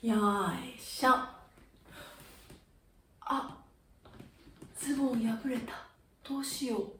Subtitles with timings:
[0.00, 1.10] よいしょ。
[3.20, 3.56] あ
[4.80, 5.72] ズボン破れた。
[6.22, 6.92] どうしよう。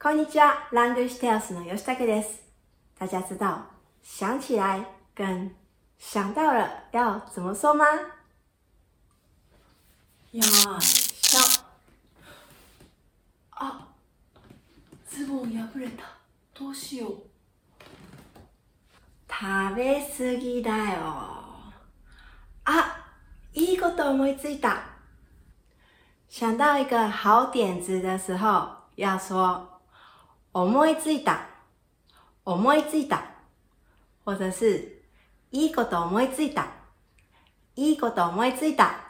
[0.00, 2.40] こんにちは，Language Tales の吉武です。
[2.96, 3.66] 大家知道
[4.04, 5.50] 想起来跟
[5.98, 7.84] 想到了要怎么说吗？
[10.32, 11.66] よいしょ
[13.58, 13.88] あ
[15.26, 16.04] ズボン破れた
[16.56, 17.10] どうしよう
[19.28, 20.76] 食べ過ぎだよ。
[22.64, 22.94] 啊，
[23.52, 24.82] いいこと思いついた。
[26.28, 29.80] 想到一个好点子的时候，要说
[30.52, 31.40] 思いついた、
[32.44, 33.22] 思いついた，
[34.24, 35.02] 或者是
[35.50, 36.68] いいこと思いついた、
[37.74, 39.00] いいこと思いついた。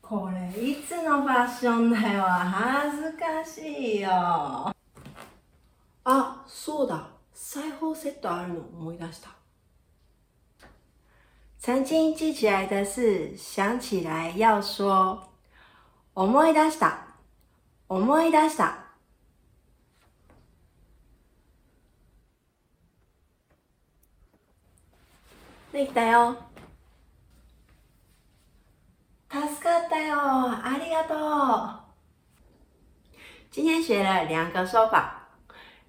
[0.00, 2.22] これいつのファッションだよ。
[2.22, 2.97] 恥
[3.38, 4.08] ずかしいよ。
[4.10, 4.74] あ
[6.46, 9.30] そうだ裁縫セットあるの思い出した
[11.58, 15.28] 曾经记起来的事，想起来要说
[16.14, 17.08] 思い出した、
[17.88, 18.86] 思い出した。
[25.72, 26.36] できたよ。
[29.30, 30.16] 助かったよ。
[30.16, 31.14] ありがと
[31.84, 31.87] う。
[33.57, 35.29] 今天学了两个说法，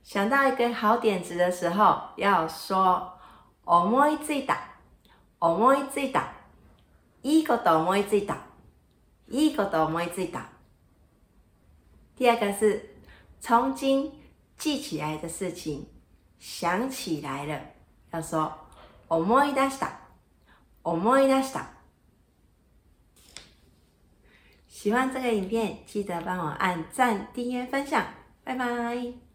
[0.03, 3.19] 想到一个好点子的时候，要说
[3.65, 4.59] 思いついた。
[5.39, 6.33] 思いついた。
[7.23, 8.37] いいこと思いついた。
[9.29, 10.47] いいこと思いついた。
[12.17, 12.97] 第二个是
[13.41, 14.13] 从今
[14.57, 15.87] 记起来的事情，
[16.39, 17.61] 想起来了，
[18.13, 18.53] 要说
[19.09, 19.89] 思い出した。
[20.83, 21.65] 思い出した。
[24.82, 28.02] 喜欢这个影片，记得帮我按赞、订阅、分享，
[28.46, 29.29] 拜拜。